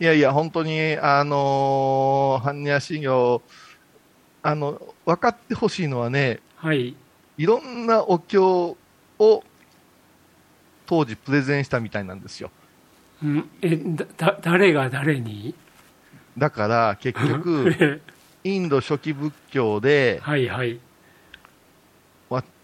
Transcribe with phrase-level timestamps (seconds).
[0.00, 3.42] いやいや、本当に、あのー、般若心経、
[4.42, 6.94] あの、分かってほしいのはね、はい。
[7.36, 8.76] いろんなお経
[9.18, 9.44] を
[10.86, 12.50] 当時プレゼンしたみたいなんですよ。
[13.22, 13.76] うん、え、
[14.16, 15.54] だ、誰が誰に？
[16.36, 18.00] だから結局、
[18.44, 20.78] インド初期仏教で、はいはい。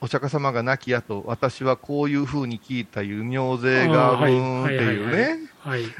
[0.00, 5.43] お釈迦様が亡き後、私はこういうふうに聞いたいう尿税がブーンっていうね、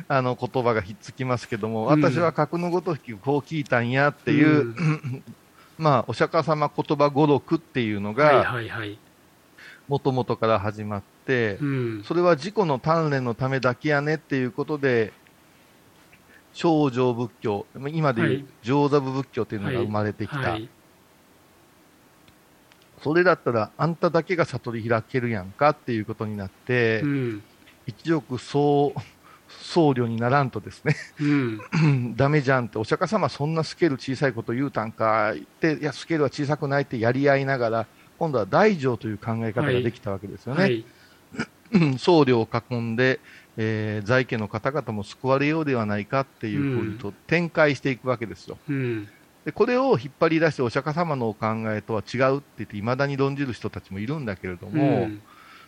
[0.09, 5.23] あの言葉がひっつきますけども、私は格のごときこう聞いたんやっていう、うん、
[5.79, 8.55] まあ、お釈迦様言葉語録っていうのが、
[9.89, 15.13] もともとから始まって、うん、それは自己の鍛錬のためだけやねっていうことで、
[16.53, 20.37] 少女仏教、今でいう上座部仏教っていうのが生まれてきた。
[20.39, 20.69] はいはい。
[23.03, 27.43] それだったらあんただけが悟り開けるやんかっていうことになって、うん、
[27.87, 28.95] 一億総
[29.61, 31.61] 僧侶にならんとですね、うん、
[32.17, 37.87] ダメじゃんって、お釈迦様そんなスケール小さいこと言うたんかって、いや、スケールは小さくないってやり合いながら、
[38.19, 40.63] 今度は大乗という考え方ができたわけですよね。
[40.63, 40.85] はい。
[41.73, 43.21] はい、僧侶を囲んで、
[43.57, 48.59] えー、在家の方々も救われようではないかっていうふうにと展開していくわけですよ。
[48.69, 49.09] うん。
[49.45, 55.23] でこれを引っ張り出してお釈迦様のお考えとは違うって言っていまだに論じる人たちもいるんだけれども、うん、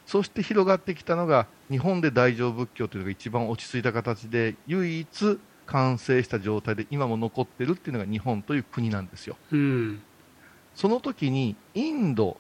[0.07, 9.37] そして広がってきたのが日本で大乗仏教というのが一番落ち着いた形で唯一完成した状態で今も残っているっていうのが日本という国なんですよ。
[9.51, 10.01] うん、
[10.75, 12.37] その時にインド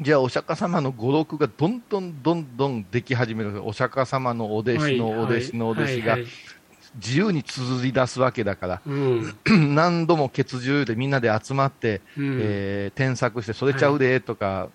[0.00, 6.18] じゃあお釈迦様の語録がどんどんどんどんでき始めるお釈迦様のお弟子のお弟子のお弟子が
[6.96, 9.34] 自由に綴り出すわけだから、うん、
[9.74, 14.68] 何度も血獣でみんなで集まって、うん、えー、添削して、それちゃうでとか、はい、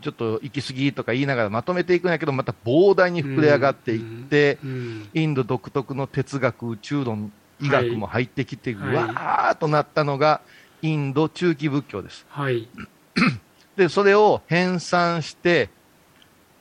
[0.00, 10.40] ちょっと行き過ぎとか言いながらまとめていくんやけど、また膨大に膨れ上がっていって、うん、インド独特の哲学、宇宙論、医学も入ってきて、はい、わーっとなったのが、
[10.82, 12.24] インド中期仏教です。
[12.28, 12.68] はい、
[13.76, 15.68] で、それを編纂して、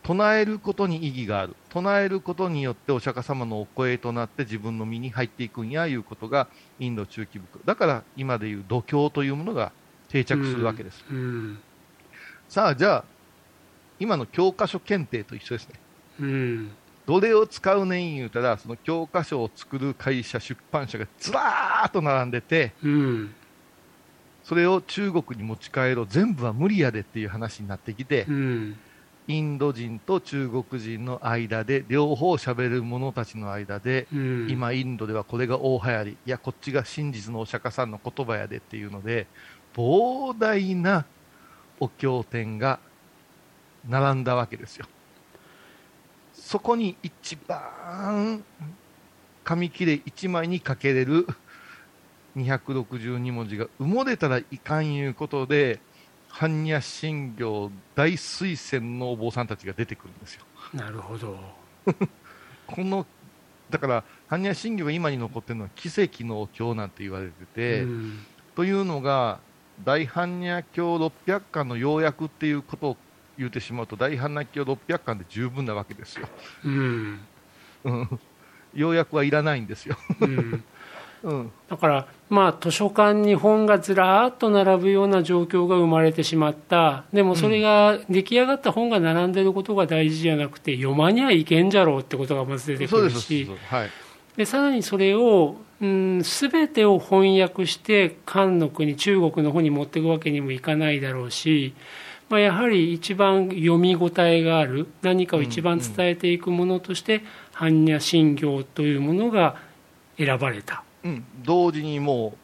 [0.04, 1.56] 唱えることに意義がある。
[1.70, 6.48] 唱えることによってお釈迦様のお声となって自分の身に入っていくんやいうことが
[6.80, 9.72] インド中期仏だから今でいう度胸というものが
[10.08, 11.06] 定着するわけです。
[11.12, 11.18] うん。
[11.18, 11.60] うん、
[12.48, 13.04] さあ、じゃあ、
[14.00, 15.76] 今の教科書検定と一緒ですね。
[16.20, 16.72] うん、
[17.06, 23.34] どれを使うねん言うたら、その教科書を作る会社、出版社がずらーっと並んでて、うん、
[24.44, 28.80] それを中国に持ち帰ろう、全部は無理やでっていう話になってきて、うん。
[29.30, 36.12] インド人と中国人の間で両方喋る者たちの間で、うん、今インドではこれが大流行り。
[36.12, 39.28] いやこっちが真実のお釈迦さんの言葉やでっていうので
[39.76, 41.06] 膨大な
[41.80, 42.80] お経典が
[43.88, 44.86] 並んだわけですよ
[46.34, 48.44] そこに一番
[49.44, 51.28] 紙切れ1枚にかけれる
[52.38, 55.80] 262文字が埋もれたらいかんいうことで
[56.32, 60.44] 般若心経大推薦のお坊さんたちが出てくるんですよ。
[60.74, 61.38] なるほど。
[62.68, 63.06] この
[63.70, 68.26] だから般若心経が今に残ってるのは奇跡のお経なんて言われてて、うん、
[68.56, 69.40] というのが
[69.84, 72.98] 大般若経600巻の要約っていうことを
[73.40, 76.28] 言うてしまうと大般若経600巻で十分なわけですよ。
[76.66, 77.20] うん、
[78.76, 79.96] 要約はいらないんですよ。
[80.20, 80.64] うん。
[81.22, 87.06] うん、だからまあ図書館に本がずらっと並ぶような状況が生まれてしまった。
[87.14, 93.50] でもそれが出来上がった本が並んでることが大事じゃなくて読まにはいけんじゃろうってことがまず出てくるし。
[94.36, 101.74] でさらにそれをうん、全てを翻訳して漢の国中国の方に持っていくわけにもいかないだろうし、
[102.30, 107.24] まあ、やはり一番読み応えがある何かを一番伝えていくものとして、
[107.54, 109.58] 般若心経というものが
[110.18, 110.84] 選ばれた。
[111.04, 112.38] うん、同時にもう、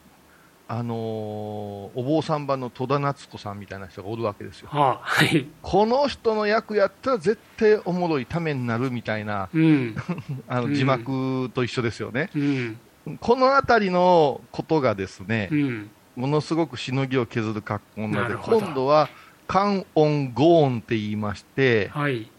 [0.68, 9.96] あのー、お坊さん版の戸田夏子さんみたいな人がおるわけですよ、はあ、はい、この人の役やったら絶対おもろいためになるみたいな、うん、
[10.48, 12.78] あの字幕と一緒ですよね、うん、
[13.20, 19.10] この辺りのことがですね、うん、ものすごくしのぎを削る格好なので今度は
[19.48, 22.30] 観音ゴーンって言いまして、はい、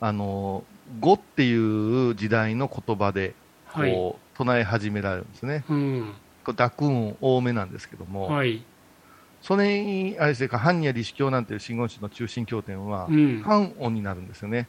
[0.00, 0.64] あの
[1.00, 3.34] 語っていう時代の言葉で
[3.72, 5.64] こう、はい唱え始められるんですね。
[5.68, 6.14] うん、
[6.44, 8.62] 濁音多めなんですけども、はい、
[9.42, 13.08] それに、あれですか、般若理子経なんていう真言宗の中心経典は、
[13.42, 14.68] 半音になるんですよね。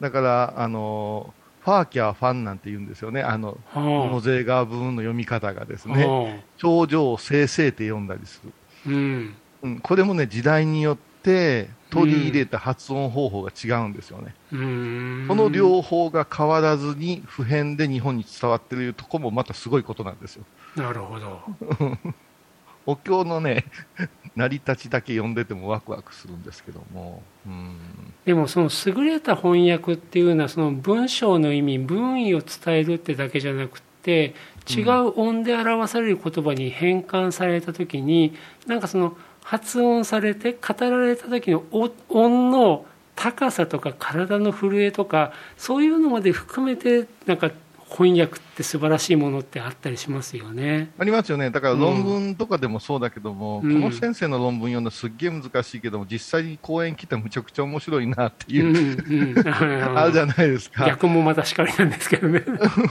[0.00, 3.20] だから、あの、ファーキャーファンなんて言うんですよね。
[3.20, 8.52] あの、モゼガー文の読み方がですね、頂上を正々って読んだりする。
[8.86, 14.34] うん、うん、これもね、時代によって、取り入れた発音方法が違うんですよね。
[14.52, 14.56] う
[15.28, 20.44] この両方が変わらずに普遍で日本に伝わっているところもまたすごいことなんですよ。
[20.74, 21.42] なるほど。
[22.86, 23.64] お経のね、
[24.36, 27.22] 成り立ちだけ読んでてもワクワクするんですけども。
[27.46, 27.76] うん
[28.24, 34.34] でもその優れた翻訳っていうのはその文章の意味文意を伝えるってだけじゃなくて
[34.68, 39.16] 違う音で表される言葉に変換された時に、うん、なんかその
[39.46, 42.84] 発音されて語られた時の音の
[43.14, 47.52] 高さとか体の震えとかそういうのまで含めてなんか
[47.88, 50.90] 翻訳って素晴らしいものってあったりしますよね。
[50.98, 51.50] ありますよね。
[51.50, 59.48] だから論文とかでもそうだけども、うん、この先生の論文読んだすっげえ難しいけども、実際に講演来てむちゃくちゃ面白いなっていう、うんうん、
[59.96, 60.84] あるじゃないですか。
[60.84, 62.42] 逆もまたしかりなんですけどね。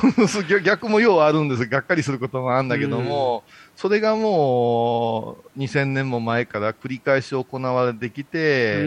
[0.63, 3.43] 逆もようあるんですがっかりすることもあるんだけども、
[3.75, 8.85] それがもう2000年も前から繰り返し行われてきて、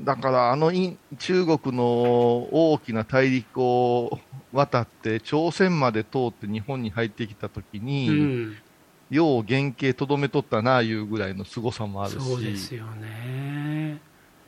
[0.00, 0.72] だからあの
[1.18, 1.84] 中国の
[2.50, 4.18] 大きな大陸を
[4.52, 8.56] 渡って朝鮮まで通って日本に入ってきたときに、うん、
[9.10, 12.18] よう原型とどめとったなあいうぐらいの凄さもあるし。
[12.18, 14.00] そうですよね。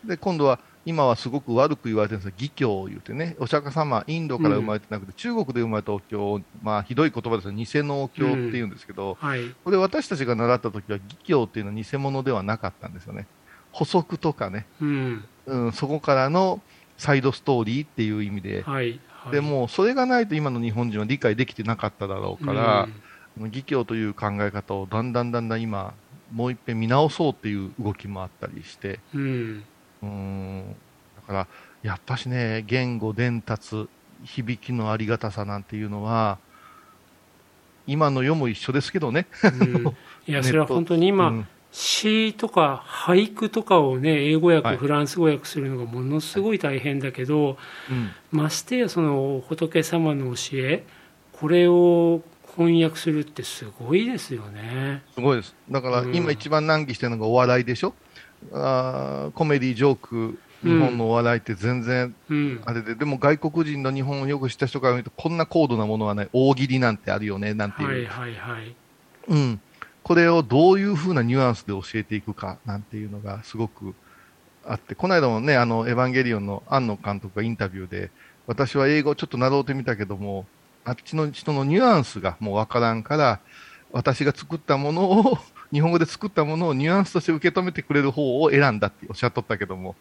[0.05, 9.29] で今度は今はすごく悪く言われてるんですが、義教を言うてね、お釈迦様、インドから生まれてなくて、うん、中国で生まれたお経、まあ、ひどい言葉ですよ、偽のお経っていうんですけど、うん。
[9.29, 13.27] はい、これ、私たちが習った時は、義教っていうのは偽物ではなかったんですよね。
[13.71, 16.63] 補足とかね、うん、うん、そこからの
[16.97, 18.99] サイドストーリーっていう意味で、はい。
[19.11, 22.89] はい、でもそれがないと今の日本人は理解できてなかっただろうから、
[23.39, 25.93] うん、義教という考え方をだんだんだんだん今、
[26.33, 29.65] もう一遍見直そうっていう動きもあったりして、うん、
[30.03, 30.77] うん。
[31.17, 31.47] だから
[31.83, 33.89] やっぱしね、言語伝達、
[34.25, 36.39] 響きのありがたさなんていうのは、
[37.87, 39.27] 今の世も一緒ですけどね。
[39.45, 39.87] うん、
[40.27, 41.49] いや、 それは本当に今、うん。
[41.71, 47.59] 詩とか俳句とかをね英語訳、はい、フランス語訳するのがものすごい大変だけど、
[47.91, 50.85] うん、ましてやその仏様の教え
[51.33, 52.23] これを
[52.57, 55.03] 翻訳するってすごいですよね。
[55.15, 55.55] すごいです。
[55.71, 57.95] だから今一番難儀してるのがお笑いでしょ、うん、
[58.53, 62.15] あコメディジョーク日本のお笑いって全然
[62.65, 68.75] あれで、うん、でも外国人の日本をよく知った人から見るとこんな高度なものはない大喜利なんてあるよねなんていう、はいはいはい。
[69.29, 69.61] うん、
[70.03, 73.95] これをどういうふうなニュアンスで教えていくかなんていうのがすごく
[74.65, 78.11] あって、この間もね、あの、エヴァンゲリオンの庵野監督がインタビューで、
[78.47, 80.47] 私は英語ちょっと習うてみたけども、
[80.85, 83.41] あっちの人のニュアンスがもうわからんから、
[83.93, 85.39] 私が作ったものを、
[85.73, 89.97] 日本語で作ったものをニュアンスとして受け止めてくれる方を選んだっておっしゃっとったけども、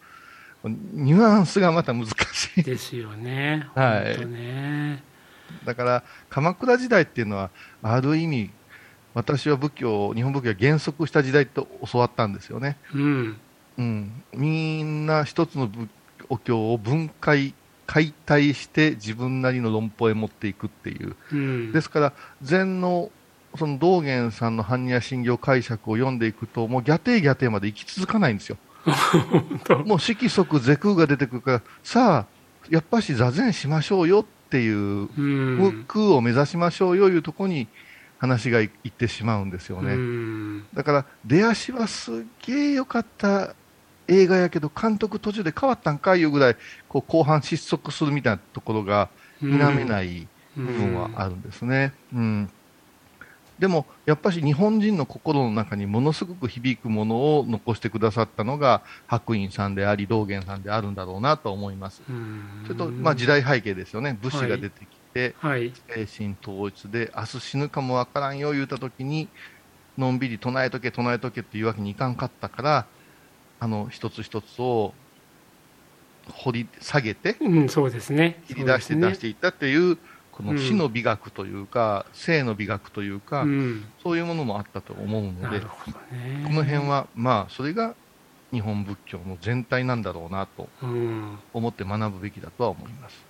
[0.63, 2.11] ニュアンスがまた難し
[2.57, 2.63] い。
[2.63, 3.67] ですよね。
[3.75, 4.25] はい。
[4.25, 5.03] ね、
[5.65, 7.49] だから、鎌倉時代っていうのは、
[7.81, 8.49] ある意味、
[9.13, 12.77] 私は仏教、日本仏教は減速した時代と教わったんですよね。
[12.93, 13.37] うん。
[13.77, 15.69] うん、みんな一つの
[16.29, 17.53] お経を分解、
[17.85, 21.15] 解体して自分なりの論法へ持っていくっていう。
[21.31, 23.11] うん、ですから、禅の
[23.57, 28.57] その道元さんの般若心経解釈を読んでいくと、もうギャテーギャテーまで行き続かないんですよ。
[29.86, 32.38] もう色即是空が出てくるから、さあ、
[32.69, 37.68] やっぱし座禅しましょうよっていう、うん、空を目指しましょうよいうところに
[38.19, 40.63] 話がいってしまうんですよね。
[40.74, 42.15] だから出足はすっ
[42.45, 43.56] げえ良かった
[44.07, 46.56] 映画やけど監督途中で変わったんかいうぐらい
[46.87, 49.09] こう後半失速するみたいなところが
[49.40, 51.94] 否めない部分はあるんですね。
[52.14, 52.49] うん、
[53.59, 62.02] でもやっぱし日本人の心の中にものすごく響くものを残してくださったのが白隠さんであり道元さんであるんだろうなと思います。
[62.64, 64.18] それと、まあ、時代背景ですよね。
[64.21, 69.28] 武士が出てきて、はい、精神統一で明日死ぬかもわからんよ言うた時に
[69.97, 72.85] のんびり唱えとけ唱えとけっていうわけにいかんかったから
[73.59, 74.94] あの一つ一つを
[76.31, 78.42] 掘り下げて、うん、そうですね。
[78.47, 79.97] 切り出して出していったっていう、
[80.37, 85.65] この死の美学というか、うん、生の美学というか、うん、そういうものもあったと思うので、ね、
[86.45, 87.95] この辺はまあそれが
[88.51, 90.69] 日本仏教の全体なんだろうなと
[91.53, 93.25] 思って学ぶべきだとは思います。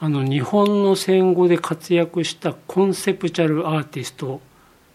[0.00, 4.40] あの日本の戦後で活躍したコンセプチャルアーティスト、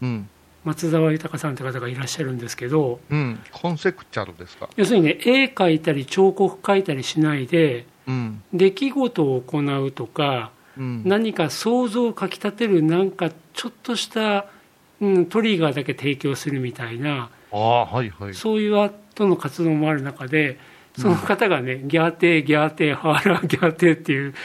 [0.01, 0.29] うん、
[0.63, 4.69] 松沢豊さんって方がいらっしゃるんですけど、うん、コンセプチャルですか？
[4.77, 14.47] 要するにね絵描いたり彫刻描いたりしないで、うん、出来事を行うとか、うん、何か想像をかきたてるなんかちょっとした、
[15.01, 20.57] うん、トリガーだけ提供するみたいなあ、はいはい、そういうアートの活動もある中で
[20.97, 24.35] その方がね、ギャーテーギャーテーハーラーギャーテーっていう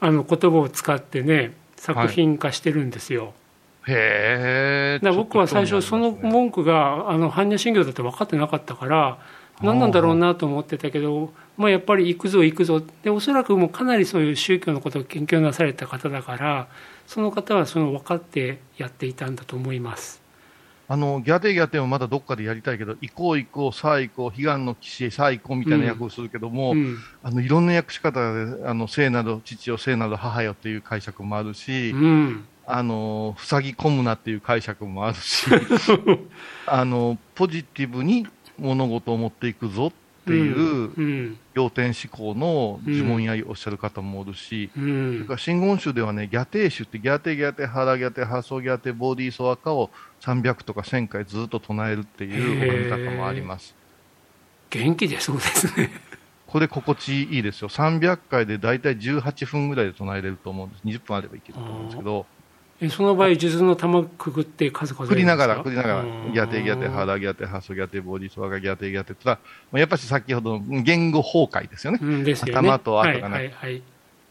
[0.00, 3.34] あの言葉を使ってね作品化してるんですよ。
[3.82, 5.10] はい、へえ。
[5.12, 9.18] 僕は最初その文句があの般若心経だって分かってなかったから
[9.60, 12.82] 何なんだろうなと思ってたけど、まあ、やっぱり行くぞ行くぞ。
[13.02, 16.68] でおそらくもうかなりそういう宗教のことを研究なされた方だから
[17.06, 20.22] その方はその分かってやっていたんだと思います。
[20.88, 26.78] あのギャテギャテをまだどっかでやりたいけど、行こう行こう、さあ行こう、悲願の騎士へさあ行こうみたいな役をするけども、うん。
[26.78, 35.46] うん、あのいろんな訳し方で、あの聖なる父よ、聖なる母よっていう解釈もあるし、うん、あの塞ぎ込むなっていう解釈もあるし、
[36.66, 38.26] あのポジティブに
[38.62, 49.90] 物事を持っていくぞっていう要点思考の呪文やおっしゃる方もおるし、うん、それから真言宗ではね、ギャテーシュってギャテギャテ、ハラギャテ、ハソギャテ、ボディーソワカを
[50.20, 53.74] 300とか1000回ずっと唱えるっていう読み方もあります。
[54.70, 55.90] 元気でそうですね。
[56.46, 57.68] これ心地いいですよ。
[57.68, 60.82] 300回で大体18分ぐらいで唱えれると思うんです。
[60.84, 62.26] 20分あればいけると思うんですけど。
[62.82, 69.38] えその場合、数珠の玉くぐって数々くりながら、くりながら、ギャテギャテ、ハラギャテ、ハソギャテ、ボディスワガギャテギャテとは、
[69.72, 72.00] やっぱり先ほどの言語崩壊ですよね。
[72.02, 72.34] うん、ね。
[72.34, 73.82] 頭と後がね、はい。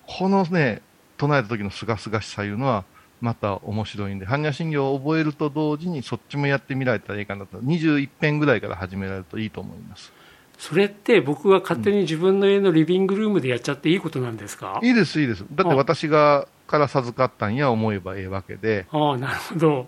[0.05, 0.81] このね、
[1.17, 2.83] 唱えた時のすがすがしさいうのは、
[3.21, 10.11] また面白いんで、般若心経を覚えると同時にそっちもやってみられたらいいかなと、21編ぐらいから始められるといいと思います。
[10.57, 15.45] それって僕が勝手に自分の家のリビングルームでやっちゃっていいことなんですか、いいです、いいです。
[15.53, 18.87] だって私がから授かったんや思えばええわけで。
[18.91, 19.87] ああ、なるほど。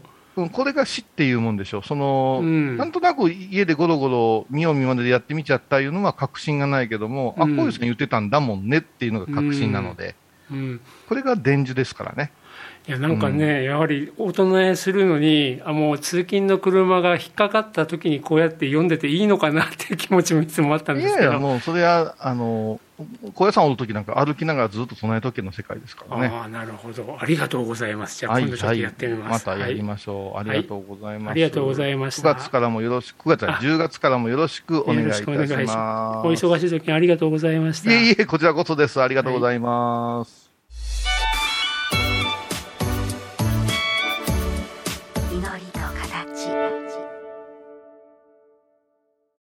[0.52, 1.84] これが死っていうもんでしょう。
[1.84, 10.16] その、うん、なんとなく家でゴロゴロ見よう見まねでやってみちゃったいうのは確信がないけども、うん、あ、こういう人に言ってたんだもんねっていうのが確信なので、
[10.52, 12.32] うん、これが伝授ですからね。
[12.88, 22.82] いやなんかね、うん、やはり大人えするのにあもう通勤の車が引っかかった時にこうやって読んでていいのかなっていう気持ちもいつもあったんですけどいやいやもうそれはあの
[23.34, 26.28] 高野山おる時なんか歩きながらずっと備え時計の世界ですからね。
[26.28, 27.18] ああなるほど。
[27.20, 28.20] ありがとうございます。
[28.20, 32.30] じゃあ今度ちょっとやってみます、はい、またやりましょう、はい、ありがとうございます、ありがとうございました。
[32.30, 36.28] 9月からもよろしく9月は10月からもよろしくお願いいたします。
[36.28, 37.92] お忙しい時にありがとうございました。
[37.92, 39.02] いえいえこちらこそです。
[39.02, 40.52] ありがとうございます、